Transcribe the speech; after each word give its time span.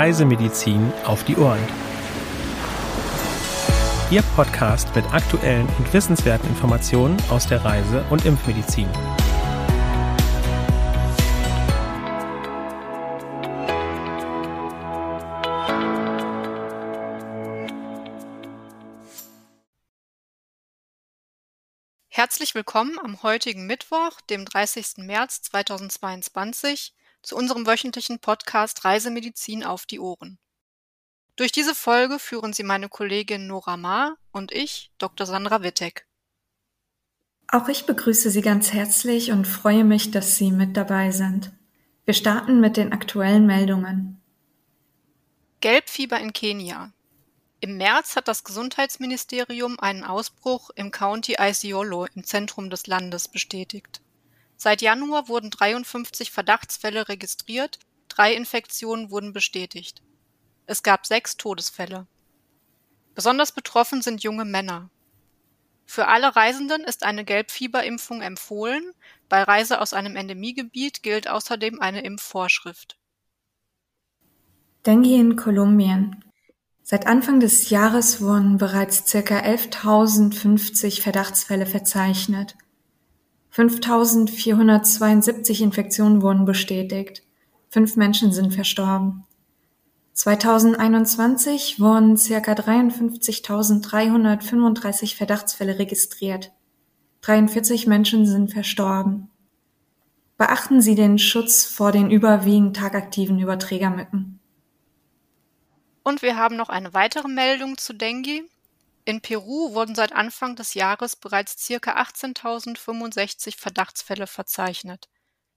Reisemedizin 0.00 0.94
auf 1.04 1.24
die 1.24 1.36
Ohren. 1.36 1.60
Ihr 4.10 4.22
Podcast 4.34 4.96
mit 4.96 5.04
aktuellen 5.12 5.68
und 5.76 5.92
wissenswerten 5.92 6.48
Informationen 6.48 7.18
aus 7.28 7.46
der 7.46 7.62
Reise- 7.62 8.02
und 8.08 8.24
Impfmedizin. 8.24 8.88
Herzlich 22.08 22.54
willkommen 22.54 22.98
am 23.04 23.22
heutigen 23.22 23.66
Mittwoch, 23.66 24.22
dem 24.30 24.46
30. 24.46 25.04
März 25.04 25.42
2022, 25.42 26.94
zu 27.22 27.36
unserem 27.36 27.66
wöchentlichen 27.66 28.18
Podcast 28.18 28.84
Reisemedizin 28.84 29.64
auf 29.64 29.86
die 29.86 30.00
Ohren. 30.00 30.38
Durch 31.36 31.52
diese 31.52 31.74
Folge 31.74 32.18
führen 32.18 32.52
Sie 32.52 32.62
meine 32.62 32.88
Kollegin 32.88 33.46
Nora 33.46 33.76
Ma 33.76 34.16
und 34.32 34.52
ich, 34.52 34.90
Dr. 34.98 35.26
Sandra 35.26 35.62
Wittek. 35.62 36.06
Auch 37.48 37.68
ich 37.68 37.86
begrüße 37.86 38.30
Sie 38.30 38.42
ganz 38.42 38.72
herzlich 38.72 39.32
und 39.32 39.46
freue 39.46 39.84
mich, 39.84 40.10
dass 40.10 40.36
Sie 40.36 40.50
mit 40.50 40.76
dabei 40.76 41.10
sind. 41.10 41.50
Wir 42.04 42.14
starten 42.14 42.60
mit 42.60 42.76
den 42.76 42.92
aktuellen 42.92 43.46
Meldungen. 43.46 44.20
Gelbfieber 45.60 46.18
in 46.20 46.32
Kenia. 46.32 46.92
Im 47.60 47.76
März 47.76 48.16
hat 48.16 48.28
das 48.28 48.44
Gesundheitsministerium 48.44 49.78
einen 49.80 50.04
Ausbruch 50.04 50.70
im 50.74 50.90
County 50.90 51.36
Isiolo 51.38 52.06
im 52.14 52.24
Zentrum 52.24 52.70
des 52.70 52.86
Landes 52.86 53.28
bestätigt. 53.28 54.00
Seit 54.62 54.82
Januar 54.82 55.26
wurden 55.28 55.48
53 55.48 56.30
Verdachtsfälle 56.30 57.08
registriert, 57.08 57.78
drei 58.08 58.34
Infektionen 58.34 59.10
wurden 59.10 59.32
bestätigt. 59.32 60.02
Es 60.66 60.82
gab 60.82 61.06
sechs 61.06 61.38
Todesfälle. 61.38 62.06
Besonders 63.14 63.52
betroffen 63.52 64.02
sind 64.02 64.22
junge 64.22 64.44
Männer. 64.44 64.90
Für 65.86 66.08
alle 66.08 66.36
Reisenden 66.36 66.82
ist 66.84 67.04
eine 67.04 67.24
Gelbfieberimpfung 67.24 68.20
empfohlen, 68.20 68.92
bei 69.30 69.42
Reise 69.42 69.80
aus 69.80 69.94
einem 69.94 70.14
Endemiegebiet 70.14 71.02
gilt 71.02 71.26
außerdem 71.26 71.80
eine 71.80 72.02
Impfvorschrift. 72.02 72.98
Dengue 74.84 75.14
in 75.18 75.36
Kolumbien. 75.36 76.22
Seit 76.82 77.06
Anfang 77.06 77.40
des 77.40 77.70
Jahres 77.70 78.20
wurden 78.20 78.58
bereits 78.58 79.08
circa 79.08 79.38
11.050 79.38 81.00
Verdachtsfälle 81.00 81.64
verzeichnet. 81.64 82.58
5.472 83.54 85.62
Infektionen 85.62 86.22
wurden 86.22 86.44
bestätigt. 86.44 87.22
Fünf 87.68 87.94
Menschen 87.96 88.32
sind 88.32 88.54
verstorben. 88.54 89.24
2021 90.12 91.80
wurden 91.80 92.16
circa 92.16 92.52
53.335 92.52 95.16
Verdachtsfälle 95.16 95.78
registriert. 95.78 96.52
43 97.22 97.86
Menschen 97.86 98.26
sind 98.26 98.52
verstorben. 98.52 99.30
Beachten 100.36 100.82
Sie 100.82 100.94
den 100.94 101.18
Schutz 101.18 101.64
vor 101.64 101.90
den 101.92 102.10
überwiegend 102.10 102.76
tagaktiven 102.76 103.38
Überträgermücken. 103.38 104.40
Und 106.02 106.22
wir 106.22 106.36
haben 106.36 106.56
noch 106.56 106.70
eine 106.70 106.94
weitere 106.94 107.28
Meldung 107.28 107.78
zu 107.78 107.94
Dengue. 107.94 108.48
In 109.04 109.20
Peru 109.20 109.74
wurden 109.74 109.94
seit 109.94 110.12
Anfang 110.12 110.56
des 110.56 110.74
Jahres 110.74 111.16
bereits 111.16 111.66
ca. 111.66 112.02
18.065 112.02 113.56
Verdachtsfälle 113.56 114.26
verzeichnet. 114.26 115.08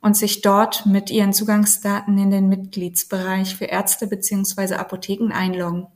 und 0.00 0.16
sich 0.16 0.42
dort 0.42 0.86
mit 0.86 1.10
ihren 1.10 1.32
Zugangsdaten 1.32 2.16
in 2.18 2.30
den 2.30 2.48
Mitgliedsbereich 2.48 3.56
für 3.56 3.64
Ärzte 3.64 4.06
bzw. 4.06 4.74
Apotheken 4.74 5.32
einloggen. 5.32 5.88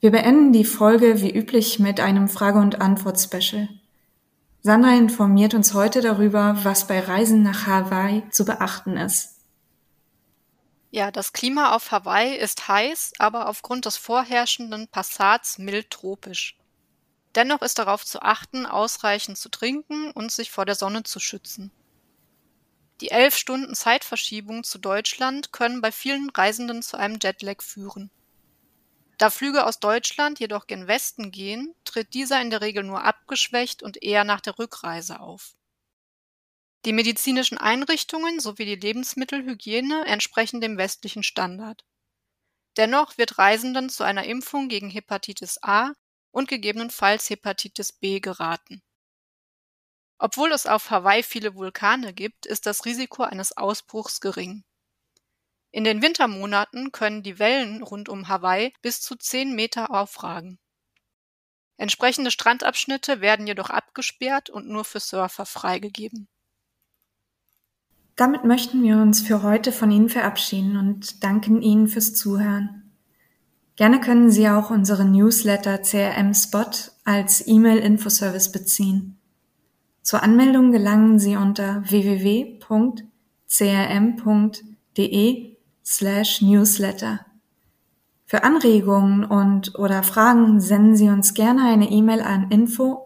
Wir 0.00 0.12
beenden 0.12 0.52
die 0.52 0.64
Folge 0.64 1.20
wie 1.22 1.34
üblich 1.34 1.80
mit 1.80 1.98
einem 1.98 2.28
Frage- 2.28 2.60
und 2.60 2.80
Antwort-Special. 2.80 3.68
Sandra 4.60 4.96
informiert 4.96 5.54
uns 5.54 5.74
heute 5.74 6.00
darüber, 6.00 6.56
was 6.62 6.86
bei 6.86 7.00
Reisen 7.00 7.42
nach 7.42 7.66
Hawaii 7.66 8.22
zu 8.30 8.44
beachten 8.44 8.96
ist. 8.96 9.40
Ja, 10.90 11.10
das 11.10 11.32
Klima 11.32 11.74
auf 11.74 11.90
Hawaii 11.90 12.36
ist 12.36 12.68
heiß, 12.68 13.14
aber 13.18 13.48
aufgrund 13.48 13.86
des 13.86 13.96
vorherrschenden 13.96 14.86
Passats 14.88 15.58
mild 15.58 15.90
tropisch. 15.90 16.56
Dennoch 17.34 17.62
ist 17.62 17.78
darauf 17.78 18.04
zu 18.04 18.22
achten, 18.22 18.66
ausreichend 18.66 19.38
zu 19.38 19.48
trinken 19.48 20.10
und 20.12 20.32
sich 20.32 20.50
vor 20.50 20.64
der 20.64 20.74
Sonne 20.74 21.02
zu 21.02 21.20
schützen. 21.20 21.70
Die 23.00 23.10
elf 23.10 23.36
Stunden 23.36 23.74
Zeitverschiebung 23.74 24.64
zu 24.64 24.78
Deutschland 24.78 25.52
können 25.52 25.80
bei 25.80 25.92
vielen 25.92 26.30
Reisenden 26.30 26.82
zu 26.82 26.96
einem 26.96 27.18
Jetlag 27.22 27.62
führen. 27.62 28.10
Da 29.18 29.30
Flüge 29.30 29.66
aus 29.66 29.80
Deutschland 29.80 30.38
jedoch 30.40 30.66
gen 30.66 30.86
Westen 30.86 31.30
gehen, 31.30 31.74
tritt 31.84 32.14
dieser 32.14 32.40
in 32.40 32.50
der 32.50 32.60
Regel 32.60 32.84
nur 32.84 33.04
abgeschwächt 33.04 33.82
und 33.82 34.02
eher 34.02 34.24
nach 34.24 34.40
der 34.40 34.58
Rückreise 34.58 35.20
auf. 35.20 35.54
Die 36.84 36.92
medizinischen 36.92 37.58
Einrichtungen 37.58 38.38
sowie 38.40 38.64
die 38.64 38.76
Lebensmittelhygiene 38.76 40.06
entsprechen 40.06 40.60
dem 40.60 40.78
westlichen 40.78 41.24
Standard. 41.24 41.84
Dennoch 42.76 43.18
wird 43.18 43.38
Reisenden 43.38 43.90
zu 43.90 44.04
einer 44.04 44.24
Impfung 44.24 44.68
gegen 44.68 44.88
Hepatitis 44.88 45.58
A 45.62 45.92
und 46.30 46.48
gegebenenfalls 46.48 47.30
Hepatitis 47.30 47.92
B 47.92 48.20
geraten. 48.20 48.82
Obwohl 50.18 50.52
es 50.52 50.66
auf 50.66 50.90
Hawaii 50.90 51.22
viele 51.22 51.54
Vulkane 51.54 52.12
gibt, 52.12 52.44
ist 52.44 52.66
das 52.66 52.84
Risiko 52.84 53.22
eines 53.22 53.56
Ausbruchs 53.56 54.20
gering. 54.20 54.64
In 55.70 55.84
den 55.84 56.02
Wintermonaten 56.02 56.92
können 56.92 57.22
die 57.22 57.38
Wellen 57.38 57.82
rund 57.82 58.08
um 58.08 58.28
Hawaii 58.28 58.72
bis 58.82 59.00
zu 59.00 59.16
10 59.16 59.54
Meter 59.54 59.90
aufragen. 59.90 60.58
Entsprechende 61.76 62.32
Strandabschnitte 62.32 63.20
werden 63.20 63.46
jedoch 63.46 63.70
abgesperrt 63.70 64.50
und 64.50 64.66
nur 64.66 64.84
für 64.84 64.98
Surfer 64.98 65.46
freigegeben. 65.46 66.28
Damit 68.16 68.44
möchten 68.44 68.82
wir 68.82 68.96
uns 68.96 69.20
für 69.20 69.44
heute 69.44 69.70
von 69.70 69.92
Ihnen 69.92 70.08
verabschieden 70.08 70.76
und 70.76 71.22
danken 71.22 71.62
Ihnen 71.62 71.86
fürs 71.86 72.14
Zuhören. 72.14 72.87
Gerne 73.78 74.00
können 74.00 74.30
Sie 74.32 74.48
auch 74.48 74.70
unseren 74.70 75.12
Newsletter 75.12 75.78
CRM 75.82 76.34
Spot 76.34 76.68
als 77.04 77.46
E-Mail-Infoservice 77.46 78.50
beziehen. 78.50 79.20
Zur 80.02 80.24
Anmeldung 80.24 80.72
gelangen 80.72 81.20
Sie 81.20 81.36
unter 81.36 81.88
www.crm.de 81.88 82.56
slash 85.84 86.42
newsletter. 86.42 87.24
Für 88.26 88.42
Anregungen 88.42 89.24
und 89.24 89.78
oder 89.78 90.02
Fragen 90.02 90.60
senden 90.60 90.96
Sie 90.96 91.08
uns 91.08 91.34
gerne 91.34 91.62
eine 91.62 91.88
E-Mail 91.88 92.22
an 92.22 92.50
info.crm.de. 92.50 92.98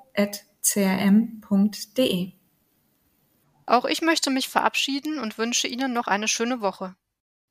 Auch 3.66 3.84
ich 3.84 4.00
möchte 4.00 4.30
mich 4.30 4.48
verabschieden 4.48 5.18
und 5.18 5.36
wünsche 5.36 5.68
Ihnen 5.68 5.92
noch 5.92 6.06
eine 6.06 6.28
schöne 6.28 6.62
Woche. 6.62 6.96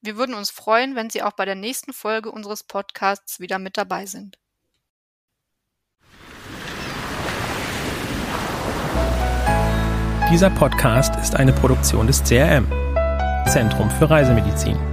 Wir 0.04 0.18
würden 0.18 0.34
uns 0.34 0.50
freuen, 0.50 0.96
wenn 0.96 1.12
Sie 1.12 1.22
auch 1.22 1.34
bei 1.34 1.46
der 1.46 1.54
nächsten 1.54 1.94
Folge 1.94 2.32
unseres 2.32 2.64
Podcasts 2.64 3.40
wieder 3.40 3.60
mit 3.60 3.78
dabei 3.78 4.08
sind. 4.08 4.40
Dieser 10.32 10.50
Podcast 10.50 11.16
ist 11.18 11.36
eine 11.36 11.54
Produktion 11.54 12.08
des 12.08 12.24
CRM, 12.24 12.66
Zentrum 13.48 13.92
für 13.92 14.10
Reisemedizin. 14.10 14.91